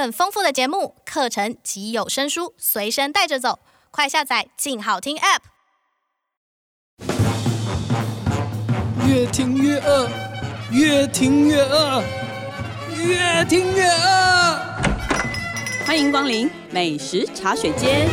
[0.00, 3.58] 更丰富的节目、课程及有声书随身带着走，
[3.90, 5.40] 快下载“静好听 ”App。
[9.06, 10.08] 越听越饿，
[10.70, 12.02] 越听越饿，
[12.96, 14.58] 越听越饿。
[15.84, 18.08] 欢迎光临美食茶水间。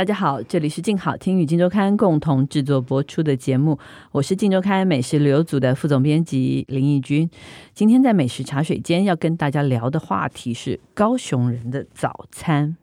[0.00, 3.78] 大家好，这里是静好听与静周刊共同制作播出的节目，
[4.12, 7.28] 我是静周刊美食旅游组的副总编辑林义君。
[7.74, 12.74] 今天在美食茶水间要跟大家聊的话题是高雄人的早餐。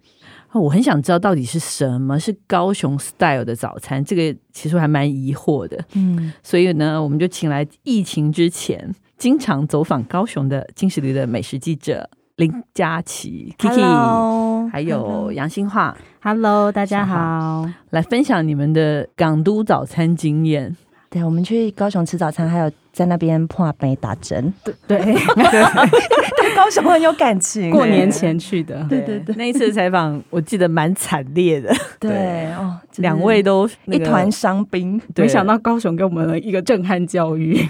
[0.54, 5.84] 我很想知道到底是什么是高雄 style 的早餐，这个其实还蛮疑惑的。
[5.96, 12.12] 嗯，所以呢，我们就请来疫情之前经常走访高雄的金石流的美食记者。
[12.38, 20.78] 林佳琪，Kiki，还有杨新化，Hello，大家好，来分享你们的港都早餐经验。
[21.10, 22.72] 对，我们去高雄吃早餐，还有。
[22.98, 25.20] 在那边破杯打针，对对对，对
[26.58, 27.70] 高雄很有感情。
[27.70, 35.00] 过年前去的，对对对，那一次采访我记得蛮惨烈的， 对哦，两位都一团伤兵。
[35.16, 37.64] 没想到高雄给我们一个震撼教育，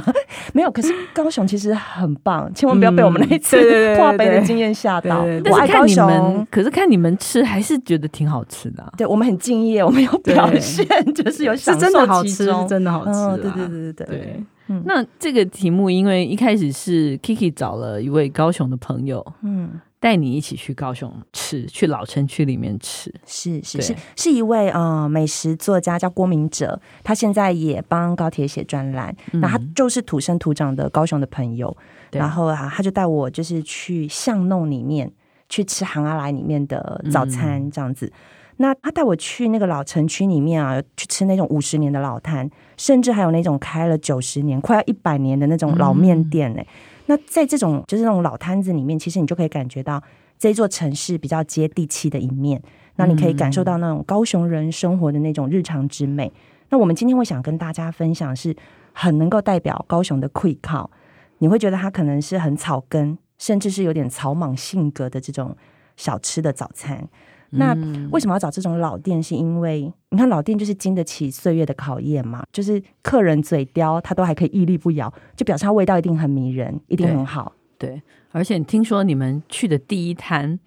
[0.52, 5.24] 没有，可是高雄其实很棒，千万不要被我们那一次破杯的经验吓到。
[5.50, 8.92] 我爱高雄，可是看你们吃还是觉得挺好吃的。
[8.98, 13.42] 对我们很敬业，我们有表现， 就是有享受其中，真的好吃，真的好吃。
[13.42, 14.44] 对对对对对。
[14.84, 31.76] 那这个题目，因为一开始是 Kiki 找了一位高雄的朋友，嗯，带你一起去高雄吃，去老城区里面吃，是是是，是一位呃美食作家叫郭明哲，他现在也帮高铁写专栏，那、嗯、他就是土生土长的高雄的朋友，
[32.10, 32.18] 对。
[32.18, 35.12] 然后啊，他就带我就是去巷弄里面
[35.48, 38.06] 去吃杭阿来里面的早餐这样子。
[38.06, 38.12] 嗯
[38.58, 46.60] 那他带我去那个老城区里面啊，去吃那种五十年的老摊，甚至还有那种开了九十年、快要一百年的那种老面店呢。
[46.62, 46.66] 嗯、
[47.06, 50.02] 那在这种就是那种老摊子里面，其实你就可以感觉到
[50.38, 52.62] 这座城市比较接地气的一面。
[52.96, 56.26] 那你可以感受到那种高雄人生活的那种日常之美。
[56.28, 56.40] 嗯、
[56.70, 58.56] 那我们今天会想跟大家分享，是
[58.92, 60.90] 很能够代表高雄的气口。
[61.38, 65.54] 你会觉得它可能是很草根，甚至是有点草莽性格的这种
[65.98, 67.06] 小吃的早餐。
[67.50, 67.74] 那
[68.10, 69.22] 为什么要找这种老店？
[69.22, 77.52] 是因为你看老店就是经得起岁月的考验嘛，就是客人嘴刁，他都还可以屹立不摇，就表示它味道一定很迷人，一定很好。
[77.78, 78.02] 对，对，
[78.32, 80.58] 而且听说你们去的第一摊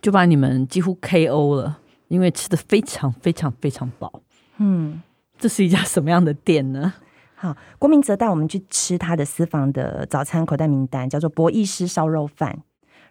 [0.00, 1.78] 就把你们几乎 KO 了，
[2.08, 4.20] 因为吃的非常非常非常饱。
[4.58, 5.02] 嗯，
[5.38, 6.94] 这是一家什么样的店呢？
[7.34, 12.62] 好，郭明哲带我们去吃他的私房的早餐口袋名单，叫做博义师烧肉饭。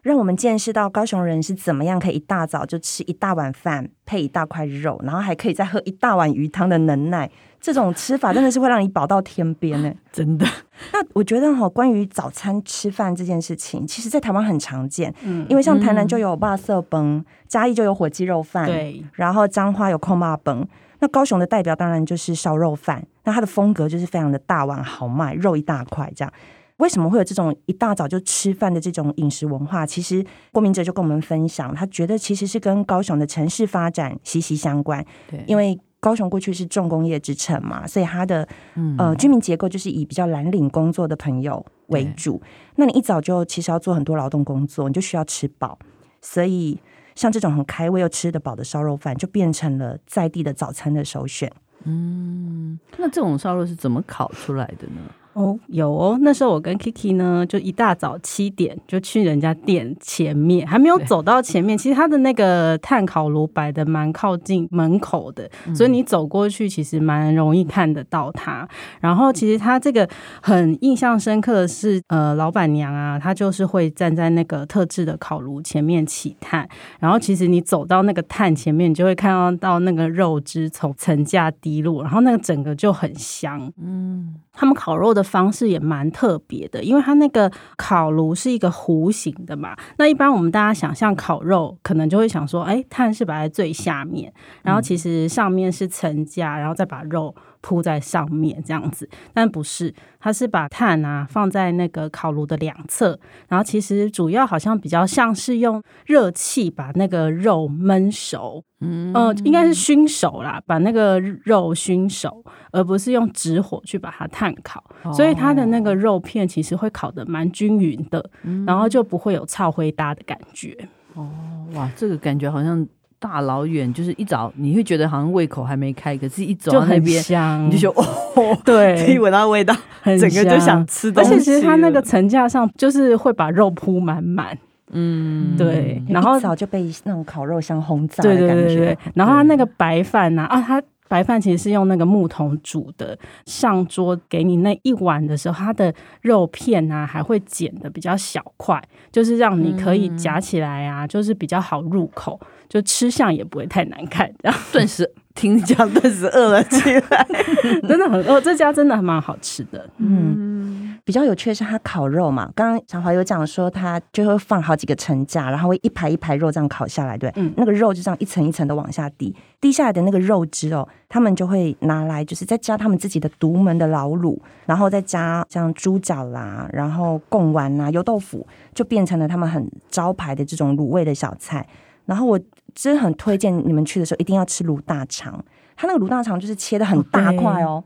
[0.06, 7.28] 让我们见识到高雄人是怎么样可以一大早就吃一大碗饭配一大块肉，然后还可以再喝一大碗鱼汤的能耐。
[7.60, 10.46] 这种吃法真的是会让你饱到天边呢， 真的。
[10.94, 20.64] 那我觉得哈，关于早餐吃饭这件事情，其实在台湾很常见，嗯，因为像台南就有肉色崩，嘉义就有火鸡肉饭，对，然后彰化有空霸崩，
[21.00, 26.32] 那高雄的代表当然就是烧肉饭，那它的风格就是非常的大碗豪迈，肉一大块这样。
[26.78, 29.86] 为什么会有这种一大早就吃饭的这种饮食文化？
[29.86, 35.04] 其实郭明哲就跟我们分享，他觉得其实是跟高雄的城市发展息息相关。
[35.30, 42.42] 对，因为高雄过去是重工业之城嘛，所以它的、嗯、呃居民结构就是以比较蓝领工作的朋友为主。
[42.76, 45.80] 那你一早就其实要做很多劳动工作，你就需要吃饱，
[46.22, 46.78] 所以
[47.16, 51.52] 像这种很开胃又吃得饱的烧肉饭，就变成了在地的早餐的首选。
[51.86, 55.02] 嗯，那这种烧肉是怎么烤出来的呢？
[55.36, 56.18] 哦，有哦。
[56.22, 61.78] 那时候我跟 Kiki 呢，就一大早七点就去人家店前面，还没有走到前面。
[61.78, 68.66] 其实他的那个炭烤炉摆的蛮靠近门口的，嗯、所以你走过去其实蛮容易看得到他。
[69.02, 70.10] 然后其实他这个
[70.42, 76.66] 很印象深刻的是，呃，老板娘啊，她就是会站在那个特制的烤炉前面起炭。
[76.98, 83.70] 然后其实你走到那个炭前面，你就会看到到那个肉汁从层架滴落，然后那个整个就很香。
[83.84, 84.36] 嗯。
[84.56, 89.76] 他们烤肉的方式也蛮特别的，因为它那个烤炉是一个弧形的嘛。
[89.98, 97.36] 那一般我们大家想象烤肉，可能就会想说，哎，炭是摆在最下面，然后其实上面是层架，然后再把肉
[97.66, 99.10] 铺在上面这样子。
[99.34, 108.64] 但不是，它是把碳啊放在那个烤炉的两侧，然后其实主要好像比较像是用热气把那个肉焖熟。
[108.82, 120.78] 嗯，呃，应该是熏熟啦，把那个肉熏熟，而不是用直火去把它炭烤，哦、所以它的那个肉片其实会烤得蛮均匀的，嗯、然后就不会有炒灰搭的感觉。
[121.16, 121.28] 哦，
[121.74, 122.88] 哇，这个感觉好像。
[123.26, 131.32] 大老远，就是一早你会觉得好像胃口还没开，可是一走到那边香，你就觉得哦，对，可以闻到味道，整个就想吃东西。
[131.32, 134.56] 而且其实它那个层架上就是会把肉铺满满。
[134.92, 138.46] 嗯，对，然后早就被那种烤肉香轰炸的感觉。
[138.48, 140.44] 对对对对，然后它那个白饭呢？
[140.44, 143.18] 啊，它白饭其实是用那个木桶煮的。
[143.46, 148.82] 上桌给你那一碗的时候，它的肉片啊还会剪的比较小块，
[149.12, 154.32] 就是让你可以夹起来啊，就是比较好入口，就吃相也不会太难看。
[154.42, 157.28] 然 后顿时听讲，顿时饿了起来，
[157.88, 158.42] 真的很饿。
[158.42, 160.95] 这家真的还蛮好吃的，嗯。
[161.06, 174.36] 比较有趣的是，它烤肉嘛，刚刚小华有讲说，它就会放好几个层架，然后会一排一排肉这样烤下来，对，嗯，那个肉就这样一层一层的往下滴，滴下来的那个肉汁哦，他们就会拿来，就是再加他们自己的独门的老卤，
[174.66, 181.68] 然后再加像猪脚啦，然后贡丸啦、油豆腐，就变成了他们很招牌的这种卤味的小菜。
[182.06, 182.40] 然后我
[182.74, 185.44] 真的很推荐你们去的时候一定要吃卤大肠，
[185.76, 187.84] 它那个卤大肠就是切的很大块哦。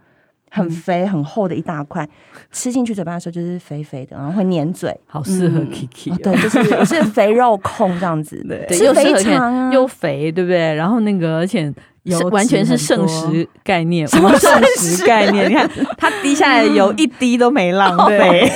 [0.49, 2.07] 很肥很厚的一大块，
[2.51, 10.73] 吃进去嘴巴的时候就是肥肥的，然后会粘嘴，好适合 Kiki，、嗯哦、对，就是我是肥肉控这样子，对，又肥肠、啊、又肥，对不对？
[10.73, 11.73] 然后那个而且。
[12.09, 15.49] 有完全是圣食概念，什么 圣食概念？
[15.49, 18.49] 你看 它滴下来的油一滴都没浪对，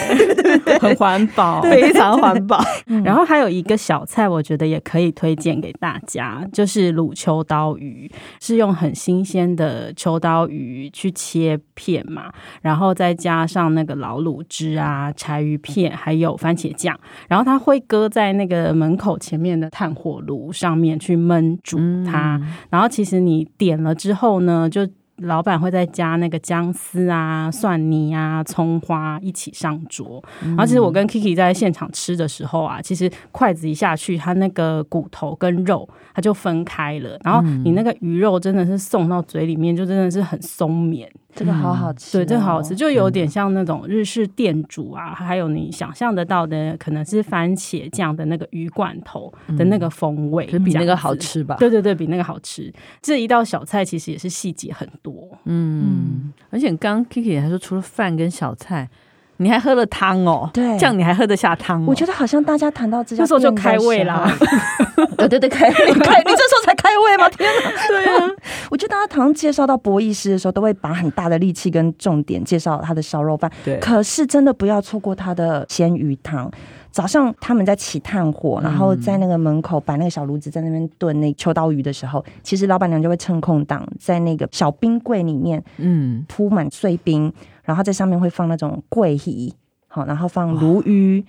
[0.80, 2.64] 很环保， 非常环保。
[3.04, 8.10] 然后还有一个小菜，我觉得也可以推荐给大家，就是卤秋刀鱼，
[8.40, 16.98] 是用很新鲜的秋刀鱼去切片嘛，然后再加上那个老卤汁啊、柴鱼片，还有番茄酱，
[17.28, 22.40] 然后它会搁在那个门口前面的炭火炉上面去焖煮它，
[22.70, 23.43] 然后其实你。
[23.44, 24.88] 你点了之后呢，就
[25.18, 30.24] 老板会再加那个姜丝啊、蒜泥啊、葱花一起上桌。
[30.42, 37.20] 嗯、然后其实我跟 Kiki 在现场吃的时候啊，其实筷子一下去，它那个骨头跟肉它就分开了。
[37.24, 41.10] 然后你那个鱼肉真的是送到嘴里面，就真的是很松绵。
[41.36, 51.56] 这个好好吃，哦，对，这个好好吃，就有点像那种日式店主啊，还有你想象得到的，可能是番茄酱的那个鱼罐头的那个风味，嗯，比那个好吃吧？
[51.60, 52.72] 对对对，比那个好吃。
[53.02, 58.90] 这一道小菜其实也是细节很多，嗯，嗯，而且刚 Kiki 还说，除了饭跟小菜。
[59.38, 60.50] 你还喝了汤哦？
[60.54, 61.86] 对，这样你还喝得下汤哦？
[61.88, 64.32] 我觉得好像大家谈到这时候就开胃啦。
[65.18, 67.30] 对对对，开胃开， 你这时候才开胃吗？
[67.30, 67.88] 天哪！
[67.88, 68.30] 对啊，
[68.70, 73.50] 我觉得大家常介绍到博弈师的时候，都会把很大的力气跟重点介绍他的烧肉饭。
[73.64, 76.50] 对，可是真的不要错过他的鲜鱼汤。
[76.92, 87.34] 早上他们在起炭火，然后在那个门口摆那个小炉子，在那边炖那秋刀鱼的时候，其实老板娘就会趁空档，在那个小冰柜里面，嗯，铺满碎冰。
[87.64, 89.52] 然后在上面会放那种桂鱼，
[89.88, 91.24] 好，然后放鲈鱼、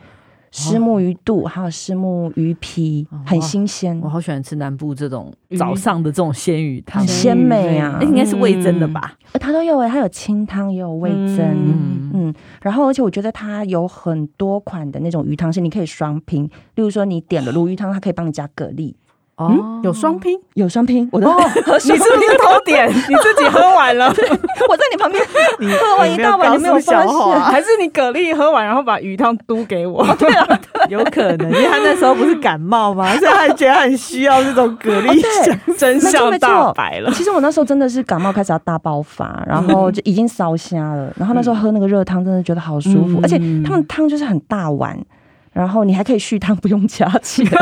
[0.51, 4.01] 虱目鱼肚，还有虱目鱼皮，很新鲜。
[4.01, 7.99] 我好喜欢吃南部这种早上的这种鲜鱼汤，很鲜美啊！
[8.01, 9.15] 那应该是味增的吧？
[9.41, 12.35] 它都有诶，它有清汤，也有味增，嗯，嗯。
[12.63, 16.45] 然后而且我觉得它有很多款的那种鱼汤是你可以双拼，
[16.75, 18.95] 例如说你点了鲈鱼汤，它可以帮你加蛤蜊。
[19.37, 21.35] 哦、嗯，有双拼，有双拼，我的、哦，
[21.67, 22.89] 你是不是偷点？
[22.89, 24.07] 你自己喝完了，
[24.69, 25.21] 我在你旁边，
[25.59, 27.09] 你喝完一大碗，你没有发现？
[27.43, 30.07] 还是你蛤蜊喝完，然后把鱼汤嘟给我？
[30.21, 33.13] 对啊，有可能，因为他那时候不是感冒吗？
[33.19, 37.11] 所以他觉得很需要这种蛤蜊香，真相大白了。
[37.13, 44.97] 其实我那时候真的是感冒开始要大爆发，然后就已经烧瞎了，然后那时候喝那个热汤，真的觉得好舒服，嗯、而且他们汤就是很大碗。
[45.55, 47.47] 然后你还可以续汤，不用加钱，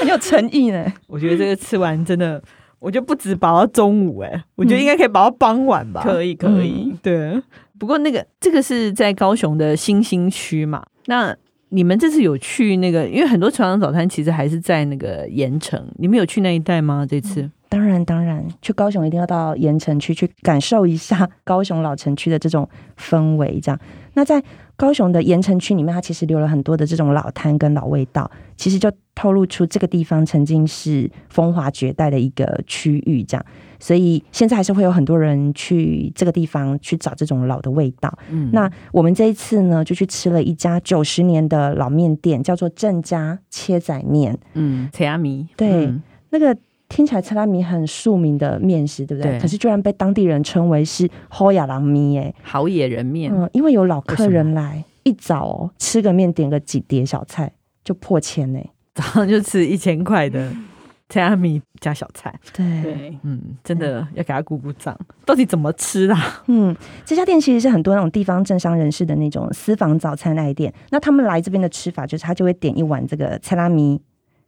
[0.00, 0.84] 很有诚意呢。
[1.06, 2.42] 我觉得这个吃完真的，
[2.78, 6.02] 我觉得不止饱到中午哎，我觉得应该可以饱到傍晚吧。
[6.02, 6.94] 可以，可以。
[7.02, 7.40] 对，
[7.78, 10.84] 不过那个这个是在高雄的新兴区嘛？
[11.06, 11.34] 那
[11.70, 13.06] 你们这次有去那个？
[13.06, 17.06] 因为很多传统早餐其实还是在那个盐城，你们有去那一带吗？
[17.08, 17.48] 这次？
[17.68, 22.68] 当然，当然，去高雄一定要到盐城区去感受一下高雄老城区的这种
[22.98, 23.60] 氛围。
[23.62, 23.78] 这样，
[24.14, 24.42] 那在
[24.80, 33.22] 高雄的盐城区里面，它其实留了很多的这种老摊跟老味道，其实就透露出这个地方曾经是风华绝代的一个区域。
[33.22, 33.44] 这样，
[33.78, 38.10] 所以现在还是会有很多人去这个地方去找这种老的味道。
[38.30, 44.38] 嗯，那我们这一次呢，就去吃了一家九十年的老面店，叫做郑家切仔面。
[44.54, 45.46] 嗯，切阿米。
[45.56, 46.56] 对，嗯、那个。
[46.90, 49.32] 听起来菜拉米很庶民的面食，对不对？
[49.32, 53.32] 对，可是居然被当地人称为是好野人面，哎，好野人面。
[53.32, 57.50] 嗯，因为有老客人来，一早哦吃个面，点个几碟小菜
[57.84, 58.60] 就破千呢。
[58.94, 60.52] 早上就吃一千块的
[61.08, 64.98] 菜拉米加小菜，对对，嗯，真的要给他鼓鼓掌。
[65.24, 66.42] 到底怎么吃啊？
[66.48, 70.74] 嗯，这家店其实是很多那种地方政商人士的那种私房早餐爱店。
[70.90, 73.98] 那他们来这边的吃法就是，他就会点一碗这个菜仔面。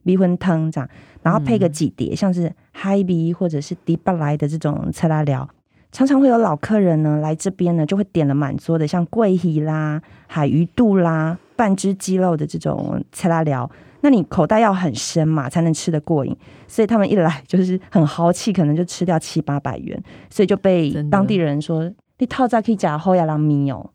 [0.02, 0.88] 米粉汤这样，
[1.22, 5.48] 然后配个几碟，嗯、像是海米或者是迪巴莱的这种菜拉料。
[5.90, 13.70] 常常会有老客人呢来这边呢，就会点了满桌的像桂鱼啦、海鱼肚啦、半只鸡肉的这种菜拉料。
[14.00, 16.36] 那你口袋要很深嘛，才能吃得过瘾。
[16.66, 23.90] 所以他们一来就是很豪气，可能就吃掉七八百元，所以就被当地人说：“的你套餐可以加后亚郎米哦。”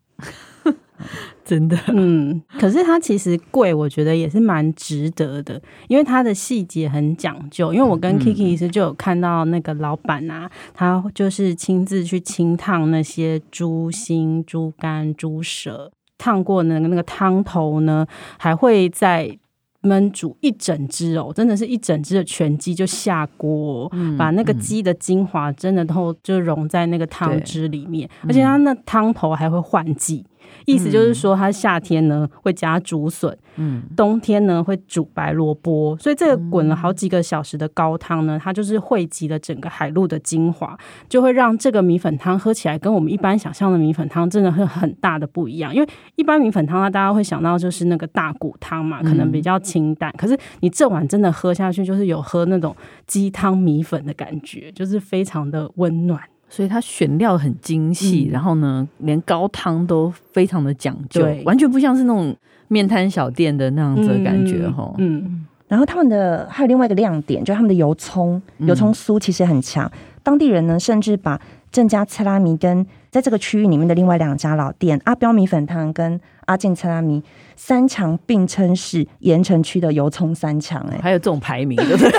[1.44, 7.72] 真的，嗯，可是它其实贵，我觉得也是蛮值得的，因为它的细节很讲究。
[7.72, 18.06] 因为我跟 Kiki 其实就有看到那个老板啊，他就是亲自去清烫那些猪心、猪肝、猪舌，烫过那个那个汤头呢，
[18.38, 19.38] 还会再
[19.82, 30.26] 焖煮一整只哦，真的是一整只的全鸡就下锅，嗯、把那个鸡的精华真的都就融在那个汤汁里面，而且它那汤头还会换季。
[30.66, 40.78] 意思就是说，它夏天呢会加竹笋，嗯，冬天呢会煮白萝卜，所以这个滚了好几个小时的高汤呢，它就是汇集了整个海陆的精华，
[41.08, 45.74] 就会让这个米粉汤喝起来跟我们一般想象的米粉汤真的会很大的不一样。
[45.74, 52.74] 因为一般米粉汤啊，大家会想到就是那个大骨汤嘛，可能比较清淡，可是你这碗真的喝下去，就是有喝那种
[53.06, 56.20] 鸡汤米粉的感觉，就是非常的温暖。
[56.48, 62.34] 所以它选料很精细，嗯、然后呢，连高汤都非常的讲究，完全不像是那种
[62.68, 64.92] 面摊小店的那样子的感觉哈。
[64.98, 69.86] 嗯，嗯然后他们的还有另外一个亮点，就是他们的油葱，油葱酥其实很强。
[69.86, 71.38] 嗯、当地人呢，甚至把
[71.70, 77.22] 郑家菜拉米跟在这个区域里面的另外两家老店阿标米粉汤跟阿健菜拉米
[77.56, 80.80] 三强并称是盐城区的油葱三强。
[80.90, 82.10] 哎，还有这种排名，对不对？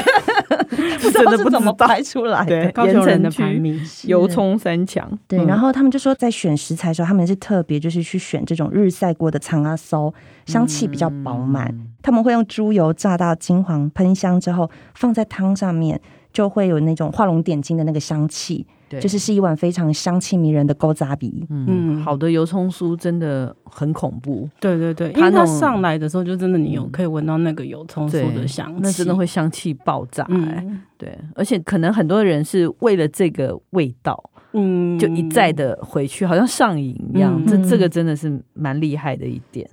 [1.11, 5.09] 真的不怎么排出来的，对，高雄人的排名，油葱三强。
[5.27, 10.13] 对，然后他们就说，在选食材的时候，他们是特别就是去选这种日晒过的长阿烧，
[10.45, 11.67] 香气比较饱满。
[11.69, 15.99] 嗯、他们会用猪油炸到金黄喷香之后，放在汤上面，
[16.31, 18.67] 就会有那种画龙点睛的那个香气。
[18.89, 21.48] 对就是是一碗非常香气迷人的古早味。
[21.50, 24.50] 嗯，好的油葱酥真的很恐怖。
[24.60, 30.34] 对对对，因为它上来的时候就真的你有可以闻到那个油葱酥的香气，那真的会香气爆炸，欸。
[30.34, 34.22] 嗯、对，而且可能很多人是为了这个味道，
[34.53, 37.36] 嗯，就一再的回去，好像上瘾一样。
[37.38, 39.69] 嗯、这这个真的是蛮厉害的一点。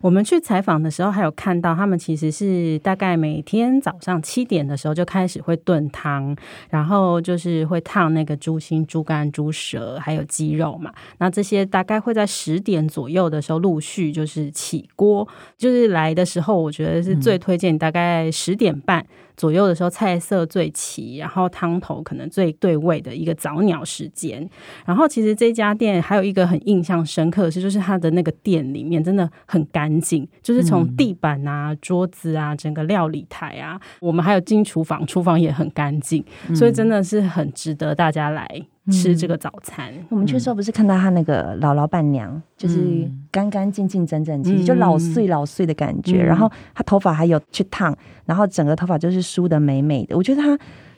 [0.00, 6.36] 我们去采访的时候，还有看到他们其实是大概每天早上七点的时候就开始会炖汤，
[6.70, 10.92] 然后就是会烫那个猪心、猪肝、猪舌，还有鸡肉嘛。
[11.18, 15.26] 那这些大概会在十点左右的时候陆续就是起锅，
[15.56, 19.04] 就是来的时候，我觉得是最推荐大概十点半。
[19.36, 24.48] 左右的时候，菜色最齐，然后汤头可能最对味的一个早鸟时间。
[24.86, 36.24] 然后其实这家店还有一个很印象深刻的是，就是它的那个店里面真的很干净，就是从地板啊、桌子啊、整个料理台啊，我们还有进厨房，厨房也很干净，
[36.54, 38.46] 所以真的是很值得大家来。
[38.88, 46.22] 吃这个早餐，嗯、我们去的时候不是看到他那个老老板娘，嗯、就是干干净净、整整齐齐，就老碎老碎的感觉。
[46.22, 47.92] 嗯、然后他头发还有去烫，
[48.26, 50.16] 然后整个头发就是梳的美美的。
[50.16, 50.56] 我觉得他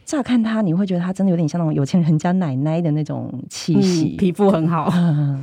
[0.09, 4.89] 乍看他，你会觉得他真的有点像那种有钱人家奶奶的那种气息，嗯、皮肤很好。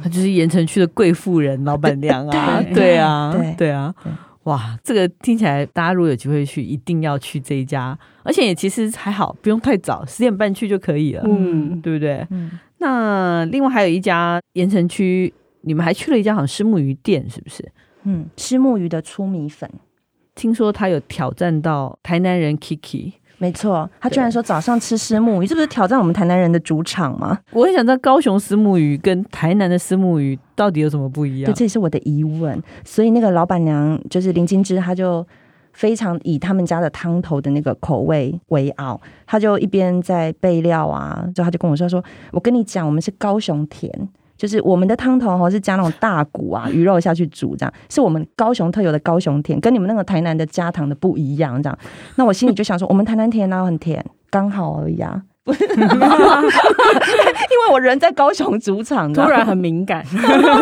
[0.02, 3.94] 他就是盐城区的贵妇人老板娘啊， 对，啊，对对啊。
[4.46, 12.26] 哇，这个听起来，大家如果有机会去，一定要去这一家，而且也其实还好，不用太早，十点半去就可以了，嗯，对不对？
[12.32, 15.32] 嗯，那另外还有一家盐城区，
[15.62, 17.72] 你们还去了一家好像虱目鱼店，是不是？
[18.06, 19.70] 嗯，虱目鱼的粗米粉，
[20.34, 23.14] 听说他有挑战到台南人 Kiki。
[23.38, 27.38] 没错，他居然说早上吃虱目鱼，对这不是挑战我们台南人的主场吗？
[27.52, 31.52] 我很想知道高雄虱目鱼跟台南的虱目鱼到底有什么不一样？
[31.52, 32.62] 对，这也是我的疑问。
[32.84, 35.26] 所以那个老板娘就是林金枝，她就
[35.74, 43.92] 非常以他们家的汤头的那个口味为傲，她就一边在备料啊，就她就跟我说说，我跟你讲，我们是高雄甜。
[44.38, 51.78] 就是我们的汤头哈是加那种大骨啊鱼肉下去煮，这样是我们高雄特有的高雄甜，跟你们那个台南的加糖的不一样，这样。
[52.16, 55.24] 那我心里就想说，我们台南甜哪有很甜，刚好而已啊。
[55.54, 60.04] 因为我人在高雄主场，突然很敏感。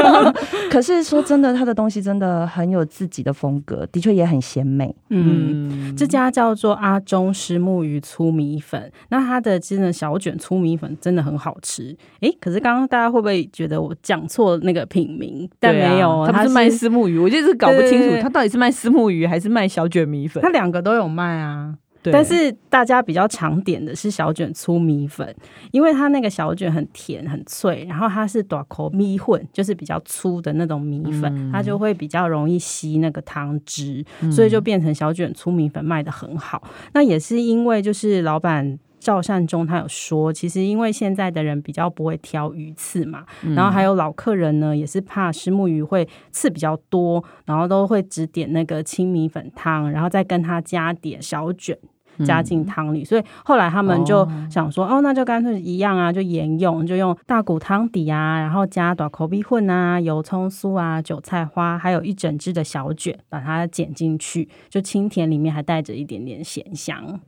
[0.69, 4.93] 可是说真的，他的东西真的很有自己的风格，的确也很鲜美。
[5.09, 11.95] 嗯，这家叫做阿中石木鱼粗米粉，那它的真的小卷粗米粉真的很好吃。
[12.15, 15.49] 哎、欸，可是刚刚大家会不会觉得我讲错那个品名？
[15.59, 20.43] 但没有，他不是卖虱目鱼，我就是搞不清楚他到底是卖虱目鱼还是卖小卷米粉。
[20.43, 21.75] 他两个都有卖啊。
[22.11, 25.35] 但是大家比较常点的是小卷粗米粉，
[25.71, 36.61] 因为它那个小卷很甜很脆，然后它是大口米混，就是比较粗的那种米粉，嗯、它就会比较容易吸那个汤汁，所以就变成小卷粗米粉卖得很好。
[36.65, 38.79] 嗯、那也是因为就是老板。
[39.03, 51.77] 赵善忠他有说，其实因为现在的人比较不会挑鱼刺嘛，嗯、然后还有老客人呢，也是怕石目鱼会刺比较多，然后都会只点那个青米粉汤，然后再跟他加点小卷
[52.25, 67.19] 加进汤里，嗯、所以后来他们就想说，哦，哦，那就干脆一样啊，就沿用，就用大骨汤底啊，然后加大口米混啊，油葱酥啊，韭菜花，还有一整只的小卷，把它剪进去，就清甜，里面还带着一点点咸香。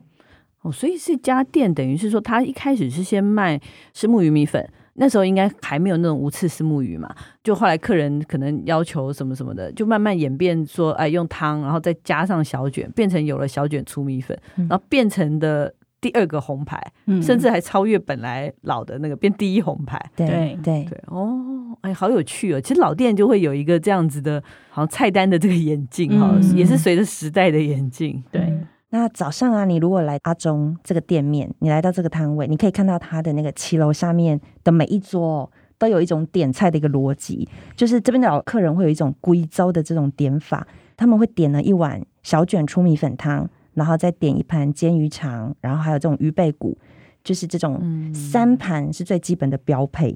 [0.61, 3.61] 哦，所以这家店等于是说，他一开始是先卖
[3.93, 7.13] 是木鱼米粉，那时候应该还没有那种无刺虱目鱼嘛。
[7.43, 19.99] 就后来客人可能要求什么什么的，就慢慢演变说，哎，用汤，然后再加上小卷，变成有了小卷粗米粉，然后变成的第二个红牌，嗯、甚至还超越本来老的那个，变第一红牌。
[20.15, 22.61] 对对对，哦，哎，好有趣哦。
[22.61, 28.23] 其实老店就会有一个这样子的，好像菜单的这个演进哈，嗯、也是随着时代的演进。
[28.31, 28.53] 对。
[28.89, 40.65] 那早上啊，你如果来阿中这个店面，你来到这个摊位，你可以看到他的那个七楼下面的每一桌都有一种点菜的一个逻辑，就是这边的老客人会有一种贵州的这种点法，
[40.95, 46.77] 他们会点了一碗小卷粗米粉汤，然后再点一盘煎鱼肠，然后还有这种鱼背骨，
[47.23, 50.15] 就是这种三盘是最基本的标配。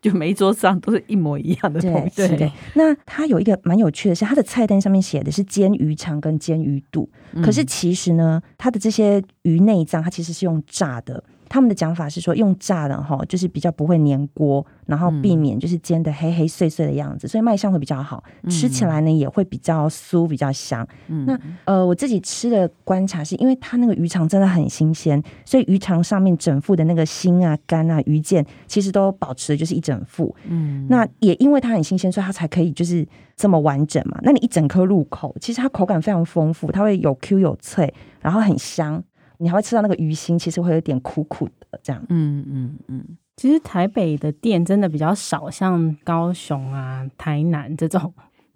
[0.00, 2.26] 就每一桌上都是一模一样的东西。
[2.28, 11.22] 对，那它有一个蛮有趣的是，它的菜单上面写的是煎鱼肠跟煎鱼肚，嗯、可是其实呢，它的这些鱼内脏它其实是用炸的。
[11.50, 20.86] 他们的讲法是说用炸的哈，就是比较不会粘锅，然后避免就是煎的黑黑碎碎的样子，所以卖相会比较好，吃起来呢也会比较酥比较香。
[21.08, 30.32] 嗯、那呃我自己吃的观察是因为它那个鱼肠真的很新鲜，所以鱼肠上面整副的那个心啊肝啊鱼腱其实都保持的就是一整副。
[30.48, 33.04] 嗯，那也因为它很新鲜，所以它才可以就是
[33.34, 34.16] 这么完整嘛。
[34.22, 39.02] 那你一整颗入口，其实它口感非常丰富，它会有 Q 有脆，然后很香。
[39.40, 42.00] 你还会吃到那个鱼腥，其实会有点苦苦的，这样。
[42.10, 43.04] 嗯嗯嗯。
[43.36, 48.12] 其实台北的店真的比较少，像高雄啊、台南这种。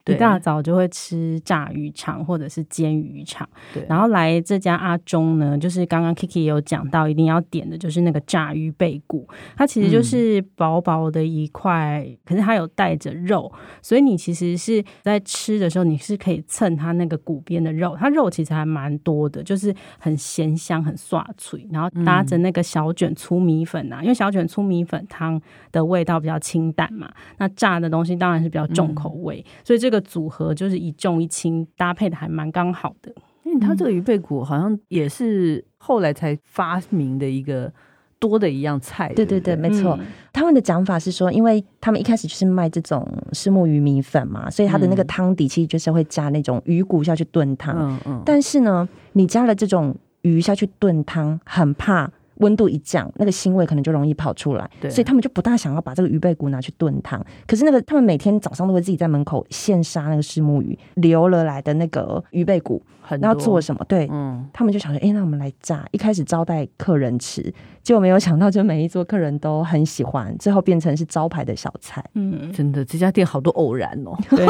[0.07, 3.87] 一大早就会吃炸鱼肠或者是煎鱼肠，对。
[3.89, 25.41] 然后来这家阿中呢，就是刚刚 Kiki 也有讲到，一定要点的就是那个炸鱼背骨，它其实就是薄薄的一块，嗯、可是它有带着肉，所以你其实是在吃的时候，你是可以蹭它那个骨边的肉，它肉其实还蛮多的，就是很咸香、很刷脆，然后搭着那个小卷粗米粉啊，嗯、因为小卷粗米粉汤
[25.73, 29.94] 的味道比较清淡嘛，那炸的东西当然是比较重口味，嗯、所以这个。
[29.95, 37.73] 这个组合就是一重一轻搭配的还蛮刚好的，因为它这个鱼背骨好像也是后来才发明的一个
[38.19, 39.13] 多的一样菜。
[39.15, 39.97] 对对对，没错。
[40.01, 47.77] 嗯、他们的讲法是说，因为他们一开始就是卖这种石目鱼米粉嘛，所以它的那个汤底其实就是会加那种鱼骨下去炖汤。
[47.79, 48.23] 嗯嗯。
[48.27, 52.11] 但是呢，你加了这种鱼下去炖汤，很怕。
[52.37, 57.25] 温度一降，那个腥味可能就容易跑出来，所以他们就不大想要把这个鱼背骨拿去炖汤。
[57.47, 62.83] 可是那个他们每天早上都会自己在门口现杀那个虱目鱼，留了来的那个鱼背骨，
[63.21, 63.85] 然后做什么？
[63.87, 65.85] 对，嗯，他们就想说，哎、欸，那我们来炸。
[65.93, 67.43] 一开始招待客人吃，
[67.83, 72.05] 结果没有想到，就每一桌客人都很喜欢，最后变成是招牌的小菜。
[72.15, 74.47] 嗯，真的，这家店好多偶然哦，对，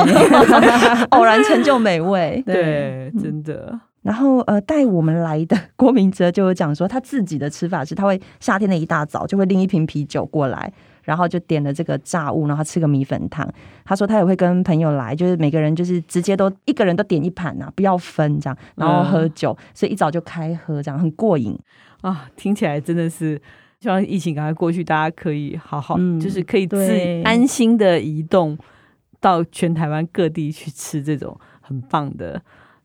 [1.10, 3.78] 偶然成就美味， 对，真的。
[4.04, 10.70] 然后呃，带我们来的郭明哲就有讲说，他自己的吃法是，他会夏天的一大早就会拎一瓶啤酒过来，
[11.04, 13.50] 然后就点了这个炸物，然后吃个米粉汤。
[13.82, 21.58] 他说他也会跟朋友来，就是每个人就是直接都一个人都点一盘呐、啊，不要分这样，然后喝酒，嗯、所以一早就开喝，这样很过瘾
[22.02, 22.28] 啊！
[22.36, 23.40] 听起来真的是
[23.80, 28.58] 希望疫情赶快过去，大家可以好好，嗯、就是可以自安心的移动
[29.18, 32.42] 到全台湾各地去吃这种很棒的。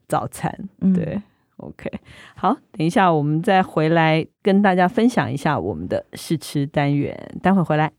[0.09, 0.51] 早餐，
[0.91, 1.23] 对、嗯、
[1.57, 1.87] OK，
[2.35, 7.91] 好，等一下我们再回来跟大家分享一下我们的试吃单元，待会回来。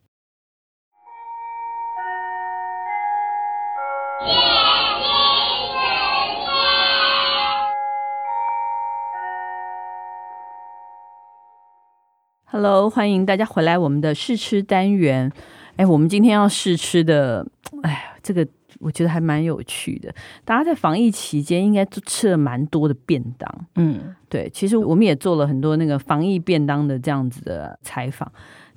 [12.46, 15.30] Hello，欢迎大家回来我们的试吃单元。
[15.76, 17.46] 哎，我们今天要试吃的，
[17.84, 18.44] 哎，这个。
[18.80, 20.12] 我觉得还蛮有趣的，
[20.44, 28.30] 大家在防疫期间应该都吃了蛮多的便当，嗯，对，其实我们也做了很多那个防疫便当的这样子的采访，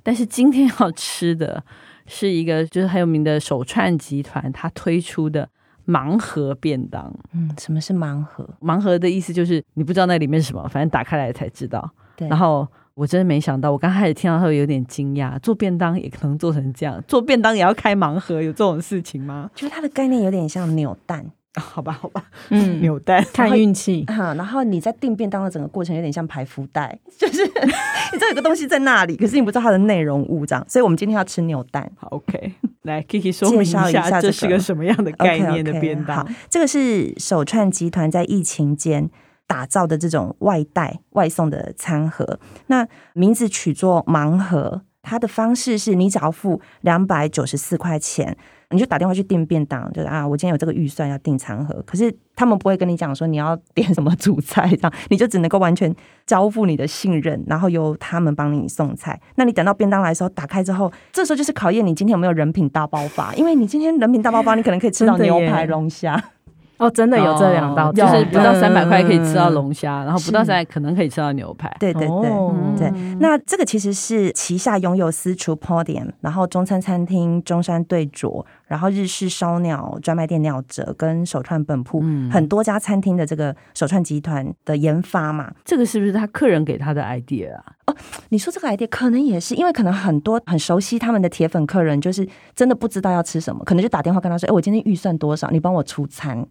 [0.04, 1.64] 但是今天要吃的
[2.06, 5.48] 是一个就是很有名的手串集团它推出的
[5.88, 7.14] 盲盒便当。
[7.32, 8.48] 嗯，什么是盲盒？
[8.62, 11.90] 盲盒的意思就是你不知道那里面是什么，反正打开来才知道。
[12.18, 19.50] 对，然后我真的没想到，我刚开始听到会有点惊讶，做便当也可能做成这样，做便当也要开盲盒，有这种事情吗？
[19.56, 21.32] 就是它的概念有点像扭蛋。
[21.56, 27.46] 好吧，好吧，嗯，扭蛋看运气，哈，然后你在订便当的整个过程有点像排福袋，就是
[28.12, 31.92] 你知道有个东西在那里，可是你不知道它的内容物这样，所以我们今天要吃扭蛋。
[31.96, 39.08] 好，OK，来 Kiki 说明一下，一下这是个什么样的概念的便当？okay, okay, 这个是首串集团在疫情间
[39.48, 48.38] 打造的这种外带外送的餐盒，那名字取作盲盒，它的方式是你只要付两百九十四块钱。
[48.70, 59.22] 你就打电话去订便当，就是啊，我今天有这个预算要订餐盒，可是他们不会跟你讲说你要点什么主菜，这样你就只能够完全交付你的信任，然后由他们帮你送菜。
[59.36, 66.32] 那你等到便当来的时候，打开之后，这时候就是考验你今天有没有人品大爆发，因为你今天人品大爆发，你可能可以吃到牛排龙虾。
[66.78, 71.74] 哦，真的有这两道，就是不到三百块可以吃到龙虾，然后不到三百可能可以吃到牛排。
[71.80, 72.30] 对对对
[72.78, 85.54] 对，那这个其实是旗下拥有私厨 Podium，然后中餐餐厅中山对酌，然后日式烧鸟专卖店鸟折跟手串本铺，很多家餐厅的这个手串集团的研发嘛。
[85.64, 87.64] 这个是不是他客人给他的 idea 啊？
[87.88, 87.96] 哦，
[88.30, 95.50] 你说这个 idea 可能也是，因为可能很多很熟悉他们的铁粉客人，就是真的不知道要吃什么，可能就打电话跟他说：“哎，我今天预算多少？
[95.52, 96.46] 你帮我出餐。”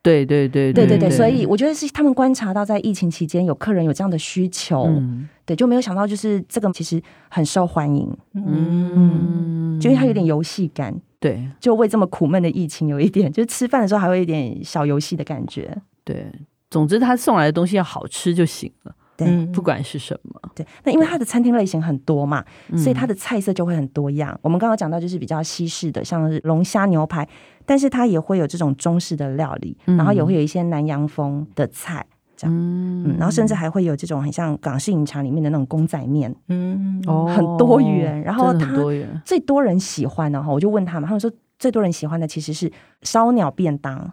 [0.00, 16.30] 对对对对对对，所以我觉得是他们观察到在疫情期间有客人有这样的需求，嗯、对，就没有想到就是这个其实很受欢迎，嗯，就因为它有点游戏感，对，就为这么苦闷的疫情有一点， 就是吃饭的时候还会有一点小游戏的感觉，对，
[16.70, 18.94] 总之他送来的东西要好吃就行了。
[19.18, 22.44] 对，不管是什么，对，那因为它的餐厅类型很多嘛，
[22.76, 24.38] 所以它的菜色就会很多样。
[24.42, 27.28] 我们刚刚讲到就是比较西式的，像是龙虾牛排，
[27.66, 38.22] 但是它也会有这种中式的料理，然后也会有一些南洋风的菜，这样，嗯，然后甚至还会有这种很像港式饮茶里面的那种公仔面，嗯，哦，很多元。
[38.22, 38.72] 然后它
[39.24, 41.28] 最多人喜欢的哈，我就问他们，他们说
[41.58, 42.70] 最多人喜欢的其实是
[43.02, 44.12] 烧鸟便当。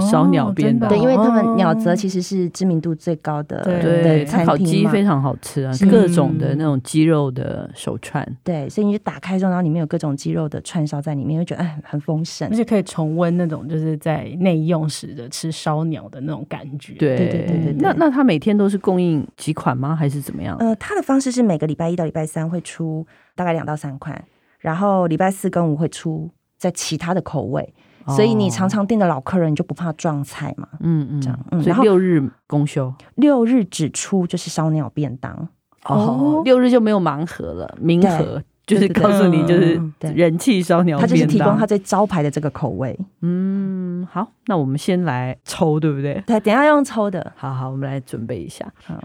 [0.00, 16.94] 烧鸟便当，对，因为他们鸟泽其实是知名度最高的，对，它烤鸡非常好吃啊，各种的那种鸡肉的手串，对，所以你就打开之后，然后里面有各种鸡肉的串烧在里面，会觉得哎很丰盛，而且可以重温那种就是在内用时的吃烧鸟的那种感觉。
[16.94, 19.94] 对对对对，那那他每天都是供应几款吗？
[19.94, 20.56] 还是怎么样？
[20.58, 24.24] 呃，他的方式是每个礼拜一到礼拜三会出大概两到三款，
[24.58, 27.72] 然后礼拜四跟五会出在其他的口味。
[28.14, 30.68] 所以你常常订的老客人就不怕撞菜嘛？
[30.80, 31.38] 嗯嗯，这样。
[31.50, 35.48] 嗯，然后六日公休，六日只出就是烧鸟便当。
[35.84, 42.98] 哦，六日就没有盲盒了，明盒就是告诉你就是人气烧鸟便当，它就是提供它最招牌的这个口味。
[43.22, 46.22] 嗯，好，那我们先来抽，对不对？
[46.26, 47.32] 对，等一下用抽的。
[47.36, 48.66] 好好，我们来准备一下。
[48.84, 49.00] 好，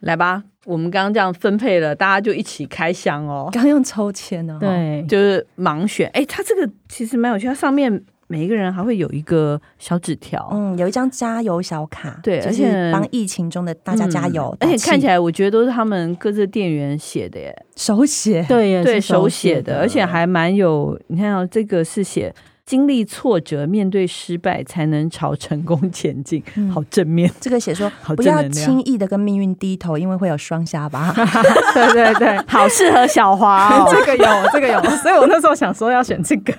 [0.00, 3.50] 来吧，我们刚刚这样分配了，大家就一起开箱哦。
[3.52, 6.08] 刚用抽签呢，对，就是盲选。
[6.14, 8.04] 哎，它这个其实蛮有趣，它上面。
[8.28, 22.34] 每一个人还会有一个小纸条，嗯，有一张加油小卡，对，而且帮疫情中的大家加油，而且看起来我觉得都是他们各自店员写的耶， 手写，对 对，手写的，而且还蛮有，你看到这个是写
[22.66, 27.30] 经历挫折，面对失败，才能朝成功前进，好正面。
[27.40, 31.10] 这个写说不要轻易的跟命运低头，因为会有双下巴。
[31.72, 36.52] 对对对，好适合小华，这个有，这个有，所以我那时候想说要选这个。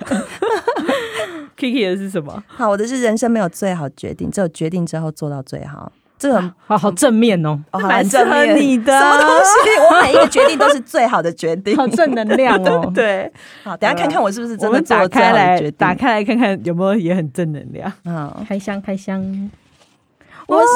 [1.60, 2.42] Kiki 的是什么？
[2.46, 5.92] 好，我的是人生没有最好决定，只有决定之后做到最好。
[6.18, 9.80] 这个好好正面哦，蛮正面你的什么东西？
[9.80, 12.90] 我每一个决定都是最好的决定，好正能量哦。
[12.94, 13.30] 对，
[13.64, 17.90] 好，等下看看我是不是真的打开来，打开来看看有没有也很正能量。
[18.04, 19.50] 嗯，开箱开箱。
[20.46, 20.66] 我是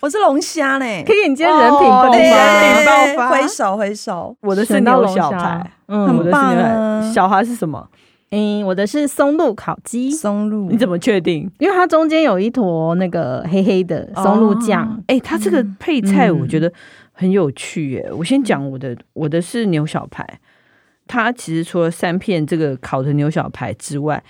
[0.00, 2.10] 我是龙虾嘞，Kiki，你今天人品爆
[3.16, 4.36] 发，挥手挥手。
[4.40, 7.12] 我的是牛小排，嗯，很棒啊。
[7.14, 7.88] 小孩是什么？
[8.30, 11.50] 嗯，我的是松露烤鸡，松露，你怎么确定？
[11.58, 15.02] 因为它中间有一坨那个黑黑的松露酱。
[15.08, 16.72] 哎、哦，它这个配菜我觉得
[17.12, 18.06] 很有趣耶。
[18.08, 20.24] 嗯、我先讲我的，我的是牛小排。
[21.08, 24.22] 它其实除了三片这个烤的牛小排之外，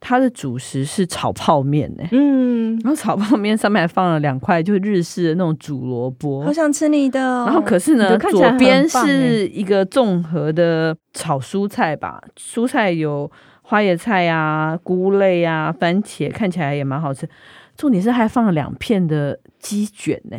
[0.00, 2.02] 它的主食是炒泡面呢。
[2.10, 6.42] 嗯，然后炒泡面上面还放了两块，就是日式的那种煮萝卜。
[6.42, 7.44] 好想吃你的、哦。
[7.46, 13.30] 然后可是呢，左边是一个综合的炒蔬菜吧，蔬菜有。
[13.62, 17.28] 花椰菜呀、菇类呀、番茄，看起来也蛮好吃。
[17.76, 20.36] 重点是还放了两片的鸡卷呢，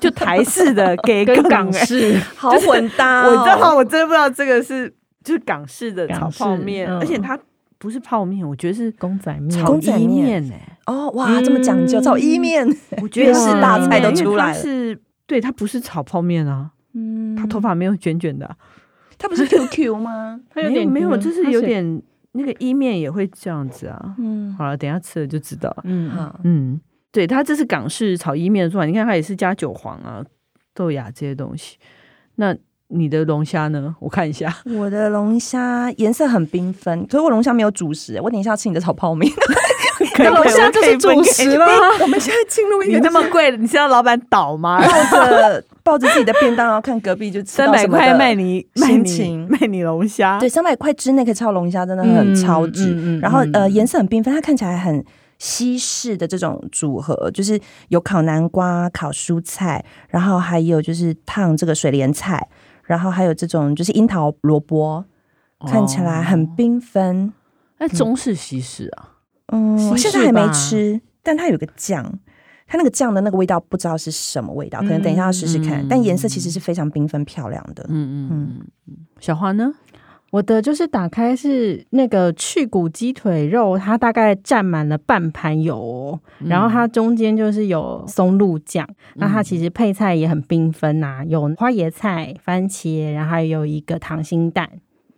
[0.00, 3.24] 就台式的给 跟港式 好混搭。
[3.28, 7.38] 我知道，我真的不知道这个是就是港式的炒泡面，而且它
[7.82, 10.78] 不是泡面，我觉得是公仔面、炒意面哎。
[10.86, 12.64] 哦，哇，这么讲究，炒意面，
[13.02, 14.54] 我觉得 是大菜都出来了。
[14.54, 18.56] 是，对，它不是炒泡面啊，嗯，他头发没有卷卷的，
[19.18, 20.40] 他不是 QQ 吗？
[20.48, 22.00] 他有点没有，就是有点
[22.34, 24.14] 那个意面也会这样子啊。
[24.18, 25.76] 嗯，好了，等一下吃了就知道。
[25.82, 30.24] 嗯好，嗯，对，他这是港式炒意面的做法，你看它也是加韭黄啊、
[30.72, 31.78] 豆芽这些东西。
[32.36, 32.56] 那
[32.94, 33.94] 你的龙虾呢？
[33.98, 38.20] 我看一下， 我的龙虾颜色很缤纷，可是我龙虾没有主食。
[38.22, 39.32] 我等一下要吃你的炒泡面，
[40.14, 41.66] 可以龙虾就是主食了。
[42.00, 44.80] 我们现在进入一个，你那么贵，你是要老板倒吗？
[44.80, 52.90] 抱着抱着自己的便当，然后看隔壁就吃三百块卖你卖你卖你龙虾，对，三百块之内可以炒龙虾，真的很超值。
[52.90, 55.04] 嗯嗯嗯、然后呃，颜色很缤纷，它看起来很
[55.38, 62.48] 西式的这种组合，就是有烤南瓜、烤蔬菜，然后还有就是烫这个水莲菜。
[62.84, 65.04] 然后还有这种就是樱桃萝卜，
[65.66, 67.32] 看起来很缤纷。
[67.78, 69.16] 那、哦、中式西式啊？
[69.48, 72.18] 嗯，我现在还没吃，但它有个酱，
[72.66, 75.82] 它那个酱的那个味道不知道是什么味道，可能等一下要试试看。
[75.82, 77.84] 嗯、但颜色其实是非常缤纷漂亮的。
[77.88, 78.96] 嗯嗯嗯。
[79.20, 79.72] 小花呢？
[80.32, 94.66] 我的就是打开是那个去骨鸡腿肉，它大概占满了半盘油，哦，嗯、然后它中间就是有松露酱，嗯、那它其实配菜也很缤纷呐，啊，有花椰菜、番茄，然后还有一个溏心蛋。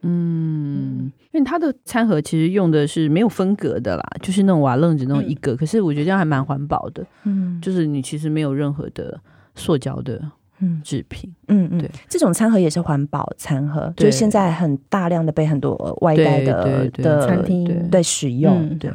[0.03, 7.07] 嗯，因为它的餐盒其实用的是没有分隔的啦，就是那种瓦楞纸那种一个，嗯、可是我觉得这样还蛮环保的。
[7.23, 9.21] 嗯，就是你其实没有任何的
[9.55, 10.21] 塑胶的。
[10.65, 18.91] 嗯，制品，嗯嗯，对，这种餐盒也是环保餐盒，就是现在很大量的被很多外带的的餐厅对使用，对，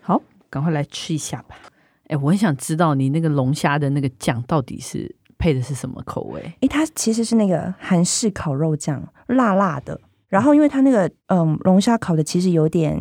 [0.00, 1.56] 好，赶快来吃一下吧。
[2.08, 6.40] 哎，我很想知道你那个龙虾的那个酱到底是配的是什么口味？
[6.60, 10.00] 哎，它其实是那个韩式烤肉酱，辣辣的。
[10.28, 12.96] 然后因为它那个嗯龙虾烤的其实有点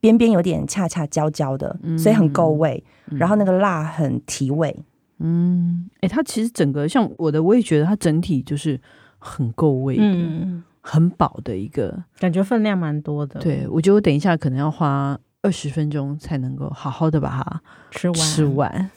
[0.00, 2.82] 边边有点恰恰焦焦的，所以很够味。
[3.06, 4.74] 然后那个辣很提味。
[5.18, 8.78] 嗯，哎、欸，它其实整个像我的，我也觉得它整体就是
[9.18, 13.40] 很够味，嗯，很饱的一个感觉，分量蛮多的。
[13.40, 18.14] 对，我觉得我等一下可能要花二十分钟才能够好好的把它吃完。
[18.18, 18.90] 吃完，哎、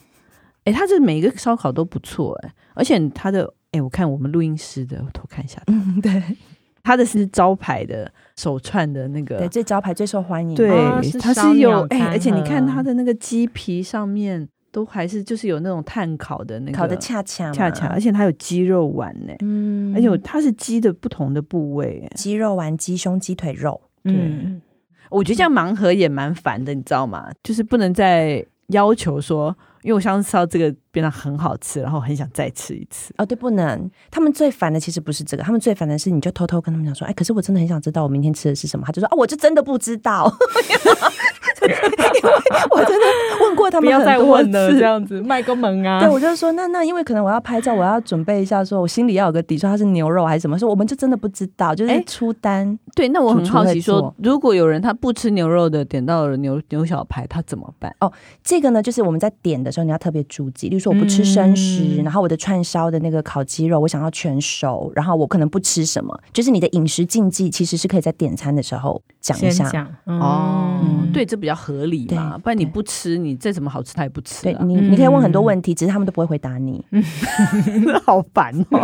[0.66, 6.22] 欸，它这每一个烧烤都不错，哎，而且它的，哎、欸，我看我们录音师的，我偷看一下，嗯，对，
[6.84, 10.70] 他的是招牌的手串的那个，对，最招牌最受欢迎，对，
[11.20, 14.50] 它是有，哎、欸，而且你看它的那个鸡皮上面。
[14.72, 24.62] 都还是就是有那种炭烤的那个，烤的恰恰恰恰，而且它有鸡肉丸呢，嗯，而且它是鸡的不同的部位，鸡肉丸、鸡胸、鸡腿肉，嗯，
[25.10, 27.30] 我觉得这样盲盒也蛮烦的，你知道吗？
[27.44, 29.56] 就是不能再要求说。
[29.84, 33.14] 因为我上次吃到这个变得很好吃，然后很想再吃一次。
[33.18, 33.90] 哦，对，不能。
[34.12, 38.86] 他们最烦的其实不是这个，他们最烦的是你就偷偷跟他们讲说，哎，可是我真的很想知道我明天吃的是什么。
[38.86, 40.30] 他就说，啊，我就真的不知道，
[42.18, 42.30] 因为
[42.72, 43.06] 我真的
[43.42, 46.00] 问过他们，不要再问了，这样子卖个萌啊。
[46.00, 52.78] 对，我就说，那那因为可能我要拍照，我要准备一下，说我心里要有个底，说它是牛肉还是什么，说我们就真的不知道，就是出单。
[52.96, 57.94] 对，那我很好奇说，说如果有人他不吃牛肉的，点到了牛牛小排，他怎么办？
[58.00, 58.12] 哦，
[58.44, 60.70] 这个呢，就是我们在点的时候，你要特别注意。
[60.70, 69.70] 例如说我不吃生食，嗯、然后我的串烧的那个烤鸡肉我想要全熟，然后我可能不吃什么，就是你的饮食禁忌其实是可以在点餐的时候讲一下。
[69.70, 70.80] 讲嗯、哦，
[71.14, 74.44] 对，这比较合理嘛，不然你不吃，你再怎么好吃他也不吃。
[74.44, 76.86] 对你，你可以问很多问题，嗯、只是他们都不会回答你，
[78.06, 78.80] 好烦哦。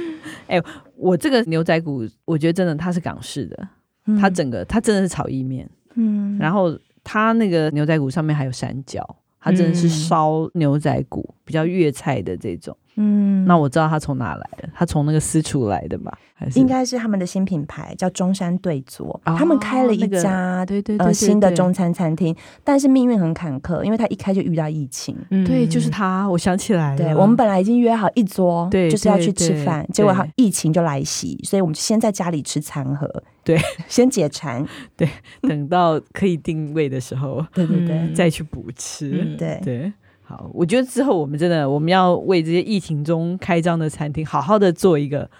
[0.46, 0.62] 哎，
[0.94, 3.68] 我这个牛仔骨，我觉得真的它是港式的，
[4.06, 9.02] 嗯、它整个它真的是炒意面，嗯，然后它那个牛仔骨上面还有山椒。
[9.40, 12.76] 它真的是烧牛仔骨，嗯、比较粤菜的这种。
[12.96, 16.18] 嗯，那我知道他从哪来的，他从那个私厨来的吧？
[16.34, 16.58] 还是？
[16.58, 25.16] 应该是他们的新品牌，叫中山对佐，哦、他们开了一家对对对新的中餐餐厅，但是命运很坎坷，因为他一开就遇到疫情。
[25.30, 26.96] 嗯、对，就是他，我想起来了。
[26.96, 35.08] 对，我们本来已经约好一桌，对，就是要去吃饭，结果他疫情就来袭，所以我们就先在家里吃餐盒，对，先解馋， 对，
[35.42, 39.60] 等到可以定位的时候，对对对，再去补吃，嗯、对。
[39.62, 39.92] 对。
[40.28, 45.30] 好，我觉得之后我们真的我们要为这些疫情中开张的餐厅好好的做一个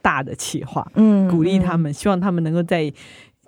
[0.00, 2.92] 大的企划，嗯，鼓励他们，嗯、希望他们能够在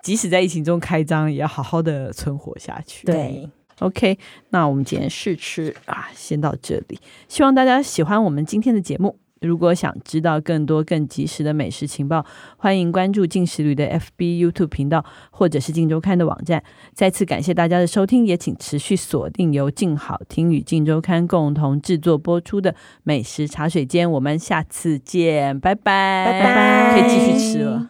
[0.01, 3.07] 即使在疫情中开张，也要好好的存活下去。
[3.07, 9.17] 对，OK，那我们今天试吃啊，先到这里，希望大家喜欢我们今天的节目。
[9.45, 12.25] 如果想知道更多更及时的美食情报，
[12.57, 16.63] 欢迎关注进食旅的 FB、YouTube 频道，或者是静周刊的网站。
[16.93, 24.09] 再次感谢大家的收听，也请持续锁定由静好听与静周刊共同制作播出的美食茶水间。
[24.11, 27.89] 我们下次见，拜拜，拜拜，可以继续吃了，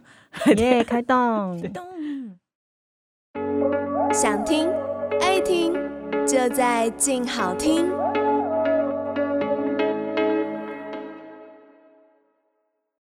[0.57, 1.01] 耶，开。
[1.01, 1.57] 动
[4.11, 4.67] 想听
[5.21, 5.73] 爱听，
[6.25, 7.85] 就在静好听。